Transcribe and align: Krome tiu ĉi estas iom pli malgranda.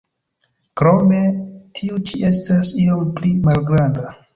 Krome 0.81 1.21
tiu 1.81 2.03
ĉi 2.09 2.25
estas 2.33 2.77
iom 2.87 3.17
pli 3.21 3.39
malgranda. 3.51 4.15